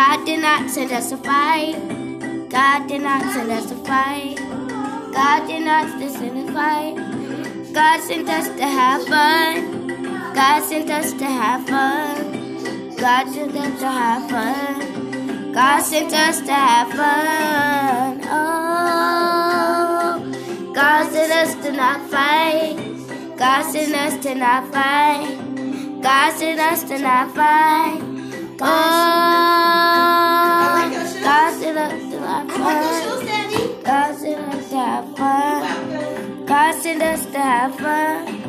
God 0.00 0.24
did 0.24 0.40
not 0.40 0.70
send 0.70 0.92
us 0.92 1.10
to 1.10 1.18
fight. 1.18 1.76
God 2.48 2.88
did 2.88 3.02
not 3.02 3.22
send 3.34 3.50
us 3.52 3.66
to 3.66 3.74
fight. 3.84 4.36
God 5.12 5.46
did 5.46 5.62
not 5.62 5.90
send 5.90 6.04
us 6.04 6.14
to 6.14 6.52
fight. 6.54 6.94
God 7.74 8.00
sent 8.00 8.26
us 8.30 8.48
to 8.48 8.62
have 8.62 9.04
fun. 9.04 9.86
God 10.34 10.62
sent 10.64 10.88
us 10.90 11.12
to 11.12 11.26
have 11.26 11.66
fun. 11.68 12.96
God 12.96 13.28
sent 13.28 13.54
us 13.54 13.80
to 13.80 13.90
have 13.90 14.30
fun. 14.30 15.52
God 15.52 15.82
sent 15.82 16.14
us 16.14 16.40
to 16.40 16.54
have 16.54 16.90
fun. 16.92 18.20
Oh, 18.24 19.52
God 20.74 21.12
sent 21.12 21.30
us 21.30 21.54
to 21.66 21.72
not 21.72 22.00
fight. 22.08 22.76
God 23.36 23.70
sent 23.70 23.94
us 23.94 24.16
to 24.24 24.34
not 24.34 24.72
fight. 24.72 26.00
God 26.00 26.32
sent 26.38 26.58
us 26.58 26.84
to 26.84 26.98
not 26.98 27.34
fight. 27.34 28.19
God, 28.60 28.68
God 31.22 31.54
send 31.58 31.78
us 31.78 31.92
to 32.12 32.18
have 34.76 35.16
fun. 35.16 36.44
God 36.44 36.74
send 36.82 37.02
us 37.02 37.24
to 37.24 37.38
have 37.38 37.74
fun. 37.76 38.39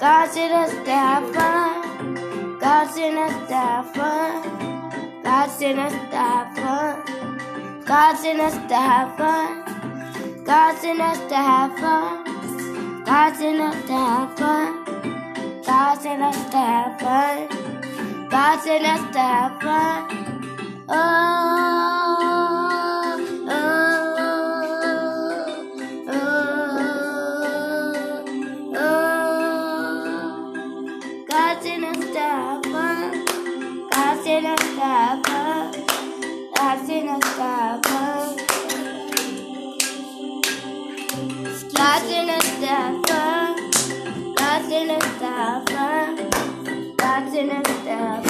God 0.00 0.30
sent 0.30 0.52
us 0.52 0.70
to 0.70 0.90
have 0.92 1.34
fun. 1.34 2.58
God 2.60 2.86
sent 2.86 3.18
us 3.18 3.48
to 3.48 3.54
have 3.54 3.92
fun. 3.92 5.22
God 5.24 5.50
sent 5.50 5.78
us 5.80 5.92
to 5.92 6.16
have 6.16 6.56
fun. 6.56 7.82
God 7.84 8.16
sent 8.16 8.40
us 8.40 8.54
to 8.54 8.76
have 8.76 9.16
fun. 9.16 10.44
God 10.44 10.76
sent 10.78 11.00
us 11.00 11.18
to 11.28 11.34
have 11.34 11.78
fun. 11.80 13.04
God 13.04 13.34
sent 13.34 13.60
us 13.60 13.74
to 13.86 13.92
have 13.92 14.38
fun. 14.38 14.84
God 15.66 15.98
sent 16.00 16.22
us 16.22 16.50
to 16.50 16.56
have 16.58 17.00
fun. 17.00 18.28
God 18.30 18.60
sent 18.60 18.84
us 18.86 19.00
to 19.12 19.18
have 19.18 19.60
fun. 19.60 20.84
Oh, 20.88 20.94
oh, 20.94 22.07
I 31.40 31.54
didn't 31.62 32.02
stop 32.02 32.66
I 33.92 34.16
God 41.76 42.02
didn't 42.08 42.42
stop 42.42 43.20
I 44.38 44.52
God 44.52 44.68
didn't 44.68 45.02
stop 45.16 45.70
stop 47.30 47.66
stop. 47.82 48.27